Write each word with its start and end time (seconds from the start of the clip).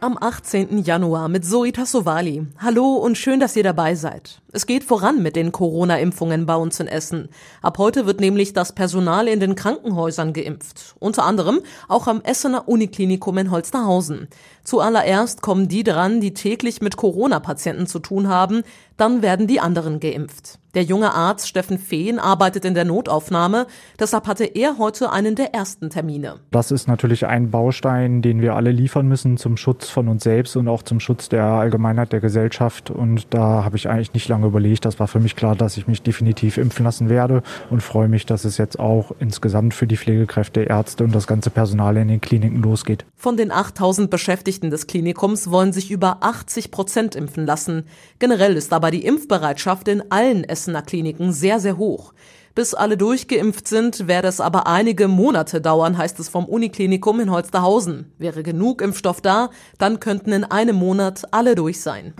Am 0.00 0.16
18. 0.16 0.84
Januar 0.84 1.28
mit 1.28 1.44
Zoe 1.44 1.72
Tassovali. 1.72 2.46
Hallo 2.58 2.94
und 2.94 3.18
schön, 3.18 3.40
dass 3.40 3.56
ihr 3.56 3.64
dabei 3.64 3.96
seid. 3.96 4.40
Es 4.52 4.64
geht 4.64 4.84
voran 4.84 5.24
mit 5.24 5.34
den 5.34 5.50
Corona-Impfungen 5.50 6.46
bei 6.46 6.54
uns 6.54 6.78
in 6.78 6.86
Essen. 6.86 7.28
Ab 7.62 7.78
heute 7.78 8.06
wird 8.06 8.20
nämlich 8.20 8.52
das 8.52 8.72
Personal 8.72 9.26
in 9.26 9.40
den 9.40 9.56
Krankenhäusern 9.56 10.32
geimpft. 10.32 10.94
Unter 11.00 11.24
anderem 11.24 11.60
auch 11.88 12.06
am 12.06 12.20
Essener 12.22 12.68
Uniklinikum 12.68 13.38
in 13.38 13.50
Holsterhausen. 13.50 14.28
Zuallererst 14.62 15.42
kommen 15.42 15.66
die 15.66 15.82
dran, 15.82 16.20
die 16.20 16.32
täglich 16.32 16.80
mit 16.80 16.96
Corona-Patienten 16.96 17.88
zu 17.88 17.98
tun 17.98 18.28
haben. 18.28 18.62
Dann 18.96 19.20
werden 19.20 19.48
die 19.48 19.58
anderen 19.58 19.98
geimpft. 19.98 20.60
Der 20.74 20.82
junge 20.82 21.12
Arzt 21.12 21.48
Steffen 21.48 21.78
Fehn 21.78 22.18
arbeitet 22.18 22.64
in 22.64 22.74
der 22.74 22.84
Notaufnahme. 22.84 23.66
Deshalb 23.98 24.26
hatte 24.26 24.44
er 24.44 24.78
heute 24.78 25.10
einen 25.10 25.34
der 25.34 25.54
ersten 25.54 25.90
Termine. 25.90 26.36
Das 26.50 26.70
ist 26.70 26.86
natürlich 26.88 27.26
ein 27.26 27.50
Baustein, 27.50 28.22
den 28.22 28.42
wir 28.42 28.54
alle 28.54 28.70
liefern 28.70 29.08
müssen 29.08 29.38
zum 29.38 29.56
Schutz 29.56 29.87
von 29.90 30.08
uns 30.08 30.24
selbst 30.24 30.56
und 30.56 30.68
auch 30.68 30.82
zum 30.82 31.00
Schutz 31.00 31.28
der 31.28 31.44
Allgemeinheit 31.44 32.12
der 32.12 32.20
Gesellschaft. 32.20 32.90
Und 32.90 33.26
da 33.30 33.64
habe 33.64 33.76
ich 33.76 33.88
eigentlich 33.88 34.14
nicht 34.14 34.28
lange 34.28 34.46
überlegt. 34.46 34.84
Das 34.84 34.98
war 35.00 35.08
für 35.08 35.20
mich 35.20 35.36
klar, 35.36 35.56
dass 35.56 35.76
ich 35.76 35.86
mich 35.86 36.02
definitiv 36.02 36.58
impfen 36.58 36.84
lassen 36.84 37.08
werde 37.08 37.42
und 37.70 37.82
freue 37.82 38.08
mich, 38.08 38.26
dass 38.26 38.44
es 38.44 38.58
jetzt 38.58 38.78
auch 38.78 39.12
insgesamt 39.20 39.74
für 39.74 39.86
die 39.86 39.96
Pflegekräfte, 39.96 40.62
Ärzte 40.62 41.04
und 41.04 41.14
das 41.14 41.26
ganze 41.26 41.50
Personal 41.50 41.96
in 41.96 42.08
den 42.08 42.20
Kliniken 42.20 42.62
losgeht. 42.62 43.04
Von 43.16 43.36
den 43.36 43.50
8000 43.50 44.10
Beschäftigten 44.10 44.70
des 44.70 44.86
Klinikums 44.86 45.50
wollen 45.50 45.72
sich 45.72 45.90
über 45.90 46.18
80 46.20 46.70
Prozent 46.70 47.16
impfen 47.16 47.46
lassen. 47.46 47.84
Generell 48.18 48.56
ist 48.56 48.72
aber 48.72 48.90
die 48.90 49.04
Impfbereitschaft 49.04 49.88
in 49.88 50.02
allen 50.10 50.44
Essener 50.44 50.82
Kliniken 50.82 51.32
sehr, 51.32 51.60
sehr 51.60 51.78
hoch. 51.78 52.12
Bis 52.58 52.74
alle 52.74 52.96
durchgeimpft 52.96 53.68
sind, 53.68 54.08
werde 54.08 54.26
es 54.26 54.40
aber 54.40 54.66
einige 54.66 55.06
Monate 55.06 55.60
dauern, 55.60 55.96
heißt 55.96 56.18
es 56.18 56.28
vom 56.28 56.44
Uniklinikum 56.44 57.20
in 57.20 57.30
Holsterhausen. 57.30 58.12
Wäre 58.18 58.42
genug 58.42 58.82
Impfstoff 58.82 59.20
da, 59.20 59.50
dann 59.78 60.00
könnten 60.00 60.32
in 60.32 60.42
einem 60.42 60.74
Monat 60.74 61.22
alle 61.30 61.54
durch 61.54 61.80
sein. 61.80 62.14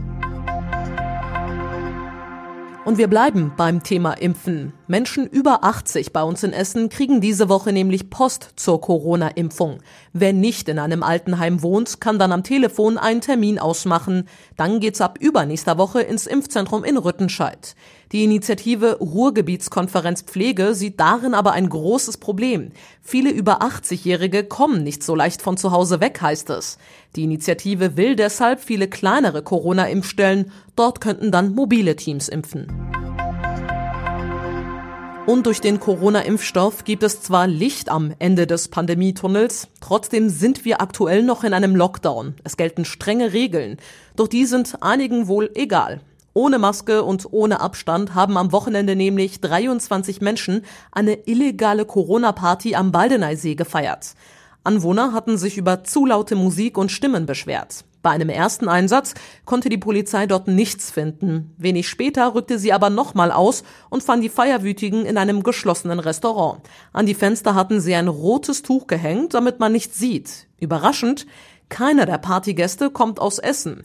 Und 2.85 2.99
wir 2.99 3.09
bleiben 3.09 3.53
beim 3.57 3.83
Thema 3.83 4.13
Impfen. 4.13 4.75
Menschen 4.89 5.27
über 5.27 5.65
80 5.65 6.15
bei 6.15 6.23
uns 6.23 6.43
in 6.43 6.55
Essen 6.55 6.89
kriegen 6.89 7.21
diese 7.21 7.51
Woche 7.51 7.75
nämlich 7.75 8.09
Post 8.09 8.55
zur 8.57 8.81
Corona-Impfung. 8.81 9.81
Wer 10.15 10.33
nicht 10.33 10.67
in 10.71 10.79
einem 10.79 11.03
Altenheim 11.03 11.63
wohnt, 11.63 12.01
kann 12.01 12.19
dann 12.19 12.33
am 12.33 12.43
Telefon 12.43 12.97
einen 12.97 13.21
Termin 13.21 13.59
ausmachen. 13.59 14.27
Dann 14.57 14.81
geht's 14.81 15.03
ab 15.03 15.19
übernächster 15.21 15.77
Woche 15.77 16.01
ins 16.01 16.27
Impfzentrum 16.27 16.85
in 16.85 16.97
Rüttenscheid. 16.97 17.77
Die 18.13 18.25
Initiative 18.25 18.97
Ruhrgebietskonferenz 18.99 20.23
Pflege 20.23 20.75
sieht 20.75 20.99
darin 20.99 21.35
aber 21.35 21.53
ein 21.53 21.69
großes 21.69 22.17
Problem. 22.17 22.71
Viele 23.03 23.31
über 23.31 23.61
80-Jährige 23.61 24.45
kommen 24.45 24.83
nicht 24.85 25.03
so 25.03 25.15
leicht 25.15 25.43
von 25.43 25.59
zu 25.59 25.71
Hause 25.71 26.01
weg, 26.01 26.19
heißt 26.23 26.49
es. 26.49 26.79
Die 27.15 27.25
Initiative 27.25 27.99
will 27.99 28.17
deshalb 28.17 28.61
viele 28.61 28.89
kleinere 28.89 29.43
Corona-Impfstellen. 29.43 30.51
Dort 30.77 31.03
könnten 31.03 31.31
dann 31.31 31.55
mobile 31.55 31.95
Teams 31.97 32.31
impfen. 32.31 32.98
Und 35.29 35.45
durch 35.45 35.61
den 35.61 35.79
Corona-Impfstoff 35.79 36.85
gibt 36.85 37.03
es 37.03 37.21
zwar 37.21 37.47
Licht 37.47 37.91
am 37.91 38.15
Ende 38.19 38.47
des 38.47 38.69
Pandemietunnels, 38.69 39.69
trotzdem 39.79 40.31
sind 40.31 40.65
wir 40.65 40.81
aktuell 40.81 41.23
noch 41.23 41.45
in 41.45 41.53
einem 41.53 41.77
Lockdown. 41.77 42.37
Es 42.45 42.57
gelten 42.57 42.87
strenge 42.87 43.35
Regeln, 43.35 43.77
doch 44.17 44.27
die 44.27 44.47
sind 44.47 44.83
einigen 44.83 45.29
wohl 45.29 45.51
egal. 45.55 46.01
Ohne 46.33 46.59
Maske 46.59 47.03
und 47.03 47.31
ohne 47.31 47.61
Abstand 47.61 48.15
haben 48.15 48.39
am 48.39 48.53
Wochenende 48.53 48.97
nämlich 48.97 49.43
23 49.43 50.23
Menschen 50.23 50.65
eine 50.93 51.13
illegale 51.27 51.85
Corona-Party 51.85 52.75
am 52.75 52.91
Baldeneysee 52.91 53.55
gefeiert. 53.55 54.15
Anwohner 54.65 55.13
hatten 55.13 55.37
sich 55.37 55.59
über 55.59 55.85
zu 55.85 56.07
laute 56.07 56.37
Musik 56.37 56.79
und 56.79 56.91
Stimmen 56.91 57.27
beschwert. 57.27 57.85
Bei 58.09 58.15
einem 58.15 58.31
ersten 58.31 58.71
Einsatz 58.71 59.13
konnte 59.45 59.69
die 59.69 59.77
Polizei 59.77 60.27
dort 60.27 60.49
nichts 60.49 60.91
finden. 60.91 61.55
Wenig 61.59 61.91
später 61.91 62.35
rückte 62.35 62.59
sie 62.59 62.73
aber 62.73 62.89
nochmal 62.89 63.31
aus 63.31 63.65
und 63.91 64.03
fand 64.03 64.25
die 64.25 64.31
Feierwütigen 64.31 65.05
in 65.05 65.19
einem 65.19 65.43
geschlossenen 65.43 65.99
Restaurant. 65.99 66.63
An 66.95 67.05
die 67.05 67.13
Fenster 67.13 67.55
hatten 67.55 67.83
sie 67.83 67.95
ein 67.95 68.09
rotes 68.09 68.63
Tuch 68.63 68.87
gehängt, 68.87 69.35
damit 69.35 69.61
man 69.61 69.73
nichts 69.73 69.99
sieht. 69.99 70.47
Überraschend, 70.59 71.27
keiner 71.69 72.07
der 72.07 72.17
Partygäste 72.17 72.89
kommt 72.89 73.21
aus 73.21 73.39
Essen. 73.39 73.85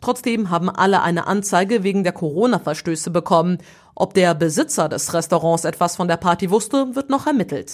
Trotzdem 0.00 0.50
haben 0.50 0.70
alle 0.70 1.02
eine 1.02 1.26
Anzeige 1.26 1.82
wegen 1.82 2.04
der 2.04 2.12
Corona-Verstöße 2.12 3.10
bekommen. 3.10 3.58
Ob 3.96 4.14
der 4.14 4.36
Besitzer 4.36 4.88
des 4.88 5.12
Restaurants 5.14 5.64
etwas 5.64 5.96
von 5.96 6.06
der 6.06 6.18
Party 6.18 6.48
wusste, 6.48 6.94
wird 6.94 7.10
noch 7.10 7.26
ermittelt. 7.26 7.72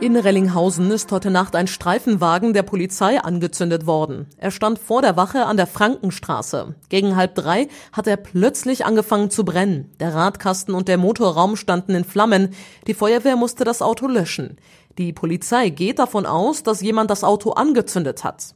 In 0.00 0.16
Rellinghausen 0.16 0.90
ist 0.92 1.12
heute 1.12 1.30
Nacht 1.30 1.54
ein 1.54 1.66
Streifenwagen 1.66 2.54
der 2.54 2.62
Polizei 2.62 3.20
angezündet 3.20 3.86
worden. 3.86 4.28
Er 4.38 4.50
stand 4.50 4.78
vor 4.78 5.02
der 5.02 5.18
Wache 5.18 5.44
an 5.44 5.58
der 5.58 5.66
Frankenstraße. 5.66 6.74
Gegen 6.88 7.16
halb 7.16 7.34
drei 7.34 7.68
hat 7.92 8.06
er 8.06 8.16
plötzlich 8.16 8.86
angefangen 8.86 9.28
zu 9.28 9.44
brennen. 9.44 9.90
Der 10.00 10.14
Radkasten 10.14 10.74
und 10.74 10.88
der 10.88 10.96
Motorraum 10.96 11.54
standen 11.54 11.94
in 11.94 12.04
Flammen. 12.04 12.54
Die 12.86 12.94
Feuerwehr 12.94 13.36
musste 13.36 13.64
das 13.64 13.82
Auto 13.82 14.06
löschen. 14.06 14.56
Die 14.96 15.12
Polizei 15.12 15.68
geht 15.68 15.98
davon 15.98 16.24
aus, 16.24 16.62
dass 16.62 16.80
jemand 16.80 17.10
das 17.10 17.22
Auto 17.22 17.50
angezündet 17.50 18.24
hat. 18.24 18.54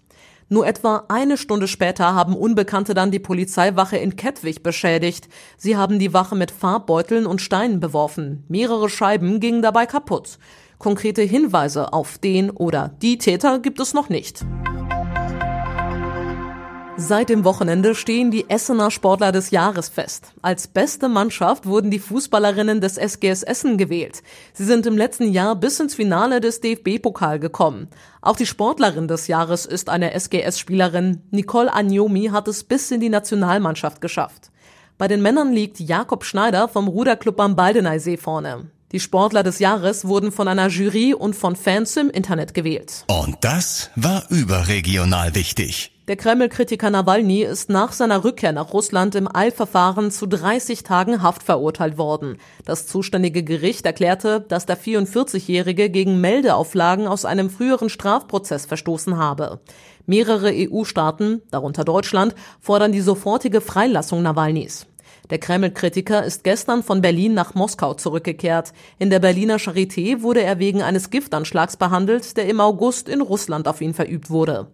Nur 0.48 0.66
etwa 0.66 1.04
eine 1.08 1.36
Stunde 1.36 1.68
später 1.68 2.14
haben 2.14 2.36
Unbekannte 2.36 2.94
dann 2.94 3.10
die 3.10 3.18
Polizeiwache 3.18 3.98
in 3.98 4.16
Kettwig 4.16 4.62
beschädigt. 4.62 5.28
Sie 5.58 5.76
haben 5.76 5.98
die 5.98 6.14
Wache 6.14 6.36
mit 6.36 6.50
Farbbeuteln 6.50 7.26
und 7.26 7.42
Steinen 7.42 7.80
beworfen. 7.80 8.44
Mehrere 8.48 8.88
Scheiben 8.88 9.40
gingen 9.40 9.60
dabei 9.60 9.84
kaputt. 9.84 10.38
Konkrete 10.78 11.22
Hinweise 11.22 11.92
auf 11.92 12.18
den 12.18 12.50
oder 12.50 12.94
die 13.02 13.18
Täter 13.18 13.58
gibt 13.58 13.80
es 13.80 13.94
noch 13.94 14.08
nicht. 14.08 14.44
Seit 16.96 17.28
dem 17.28 17.44
Wochenende 17.44 17.96
stehen 17.96 18.30
die 18.30 18.48
Essener 18.48 18.92
Sportler 18.92 19.32
des 19.32 19.50
Jahres 19.50 19.88
fest. 19.88 20.28
Als 20.42 20.68
beste 20.68 21.08
Mannschaft 21.08 21.66
wurden 21.66 21.90
die 21.90 21.98
Fußballerinnen 21.98 22.80
des 22.80 22.98
SGS 22.98 23.42
Essen 23.42 23.78
gewählt. 23.78 24.22
Sie 24.52 24.64
sind 24.64 24.86
im 24.86 24.96
letzten 24.96 25.32
Jahr 25.32 25.56
bis 25.56 25.80
ins 25.80 25.96
Finale 25.96 26.40
des 26.40 26.60
DFB-Pokal 26.60 27.40
gekommen. 27.40 27.88
Auch 28.22 28.36
die 28.36 28.46
Sportlerin 28.46 29.08
des 29.08 29.26
Jahres 29.26 29.66
ist 29.66 29.88
eine 29.88 30.12
SGS-Spielerin. 30.14 31.22
Nicole 31.32 31.74
Agnomi 31.74 32.26
hat 32.26 32.46
es 32.46 32.62
bis 32.62 32.92
in 32.92 33.00
die 33.00 33.08
Nationalmannschaft 33.08 34.00
geschafft. 34.00 34.52
Bei 34.96 35.08
den 35.08 35.20
Männern 35.20 35.52
liegt 35.52 35.80
Jakob 35.80 36.24
Schneider 36.24 36.68
vom 36.68 36.86
Ruderclub 36.86 37.40
am 37.40 37.56
Baldeneysee 37.56 38.16
vorne. 38.16 38.70
Die 38.92 39.00
Sportler 39.00 39.42
des 39.42 39.58
Jahres 39.58 40.06
wurden 40.06 40.30
von 40.30 40.46
einer 40.46 40.68
Jury 40.68 41.14
und 41.14 41.34
von 41.34 41.56
Fans 41.56 41.96
im 41.96 42.10
Internet 42.10 42.54
gewählt. 42.54 43.04
Und 43.08 43.36
das 43.40 43.90
war 43.96 44.24
überregional 44.30 45.34
wichtig. 45.34 45.90
Der 46.06 46.16
Kreml-Kritiker 46.16 46.90
Nawalny 46.90 47.42
ist 47.44 47.70
nach 47.70 47.92
seiner 47.92 48.24
Rückkehr 48.24 48.52
nach 48.52 48.74
Russland 48.74 49.14
im 49.14 49.26
Eilverfahren 49.34 50.10
zu 50.10 50.26
30 50.26 50.82
Tagen 50.82 51.22
Haft 51.22 51.42
verurteilt 51.42 51.96
worden. 51.96 52.36
Das 52.66 52.86
zuständige 52.86 53.42
Gericht 53.42 53.86
erklärte, 53.86 54.44
dass 54.46 54.66
der 54.66 54.78
44-Jährige 54.78 55.88
gegen 55.88 56.20
Meldeauflagen 56.20 57.06
aus 57.06 57.24
einem 57.24 57.48
früheren 57.48 57.88
Strafprozess 57.88 58.66
verstoßen 58.66 59.16
habe. 59.16 59.60
Mehrere 60.04 60.52
EU-Staaten, 60.52 61.40
darunter 61.50 61.84
Deutschland, 61.84 62.34
fordern 62.60 62.92
die 62.92 63.00
sofortige 63.00 63.62
Freilassung 63.62 64.20
Nawalnys. 64.20 64.86
Der 65.30 65.38
Kreml-Kritiker 65.38 66.22
ist 66.22 66.44
gestern 66.44 66.82
von 66.82 67.00
Berlin 67.00 67.32
nach 67.32 67.54
Moskau 67.54 67.94
zurückgekehrt. 67.94 68.74
In 68.98 69.08
der 69.08 69.20
Berliner 69.20 69.56
Charité 69.56 70.20
wurde 70.20 70.42
er 70.42 70.58
wegen 70.58 70.82
eines 70.82 71.08
Giftanschlags 71.08 71.78
behandelt, 71.78 72.36
der 72.36 72.46
im 72.46 72.60
August 72.60 73.08
in 73.08 73.22
Russland 73.22 73.66
auf 73.66 73.80
ihn 73.80 73.94
verübt 73.94 74.28
wurde. 74.28 74.66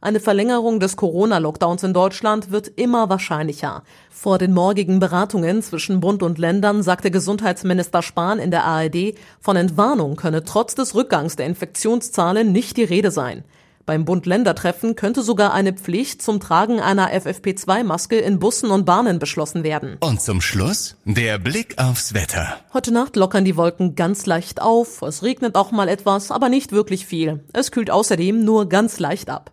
Eine 0.00 0.20
Verlängerung 0.20 0.80
des 0.80 0.96
Corona-Lockdowns 0.96 1.82
in 1.82 1.94
Deutschland 1.94 2.50
wird 2.50 2.68
immer 2.76 3.08
wahrscheinlicher. 3.10 3.84
Vor 4.10 4.38
den 4.38 4.52
morgigen 4.52 5.00
Beratungen 5.00 5.62
zwischen 5.62 6.00
Bund 6.00 6.22
und 6.22 6.38
Ländern 6.38 6.82
sagte 6.82 7.10
Gesundheitsminister 7.10 8.02
Spahn 8.02 8.38
in 8.38 8.50
der 8.50 8.64
ARD, 8.64 9.14
von 9.40 9.56
Entwarnung 9.56 10.16
könne 10.16 10.44
trotz 10.44 10.74
des 10.74 10.94
Rückgangs 10.94 11.36
der 11.36 11.46
Infektionszahlen 11.46 12.52
nicht 12.52 12.76
die 12.76 12.84
Rede 12.84 13.10
sein. 13.10 13.44
Beim 13.86 14.06
Bund-Länder-Treffen 14.06 14.96
könnte 14.96 15.22
sogar 15.22 15.52
eine 15.52 15.74
Pflicht 15.74 16.22
zum 16.22 16.40
Tragen 16.40 16.80
einer 16.80 17.12
FFP2-Maske 17.12 18.16
in 18.16 18.38
Bussen 18.38 18.70
und 18.70 18.86
Bahnen 18.86 19.18
beschlossen 19.18 19.62
werden. 19.62 19.98
Und 20.00 20.22
zum 20.22 20.40
Schluss 20.40 20.96
der 21.04 21.38
Blick 21.38 21.76
aufs 21.76 22.14
Wetter. 22.14 22.56
Heute 22.72 22.92
Nacht 22.92 23.14
lockern 23.14 23.44
die 23.44 23.56
Wolken 23.58 23.94
ganz 23.94 24.24
leicht 24.24 24.62
auf. 24.62 25.02
Es 25.02 25.22
regnet 25.22 25.54
auch 25.54 25.70
mal 25.70 25.90
etwas, 25.90 26.30
aber 26.30 26.48
nicht 26.48 26.72
wirklich 26.72 27.04
viel. 27.04 27.44
Es 27.52 27.72
kühlt 27.72 27.90
außerdem 27.90 28.42
nur 28.42 28.70
ganz 28.70 28.98
leicht 29.00 29.28
ab. 29.28 29.52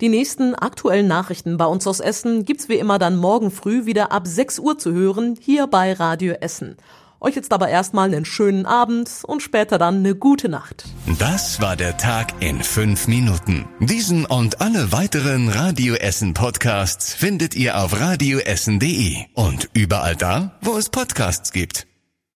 Die 0.00 0.08
nächsten 0.08 0.54
aktuellen 0.54 1.08
Nachrichten 1.08 1.56
bei 1.56 1.66
uns 1.66 1.84
aus 1.88 1.98
Essen 1.98 2.44
gibt's 2.44 2.68
wie 2.68 2.74
immer 2.74 3.00
dann 3.00 3.16
morgen 3.16 3.50
früh 3.50 3.84
wieder 3.84 4.12
ab 4.12 4.28
6 4.28 4.60
Uhr 4.60 4.78
zu 4.78 4.92
hören, 4.92 5.36
hier 5.40 5.66
bei 5.66 5.92
Radio 5.92 6.34
Essen. 6.34 6.76
Euch 7.22 7.36
jetzt 7.36 7.52
aber 7.52 7.68
erstmal 7.68 8.12
einen 8.12 8.24
schönen 8.24 8.66
Abend 8.66 9.08
und 9.24 9.42
später 9.42 9.78
dann 9.78 9.98
eine 9.98 10.16
gute 10.16 10.48
Nacht. 10.48 10.84
Das 11.20 11.60
war 11.60 11.76
der 11.76 11.96
Tag 11.96 12.34
in 12.40 12.60
fünf 12.60 13.06
Minuten. 13.06 13.64
Diesen 13.78 14.26
und 14.26 14.60
alle 14.60 14.90
weiteren 14.90 15.48
Radio 15.48 15.94
Essen 15.94 16.34
Podcasts 16.34 17.14
findet 17.14 17.54
ihr 17.54 17.78
auf 17.78 17.98
radioessen.de 18.00 19.18
und 19.34 19.70
überall 19.72 20.16
da, 20.16 20.58
wo 20.62 20.76
es 20.76 20.88
Podcasts 20.88 21.52
gibt. 21.52 21.86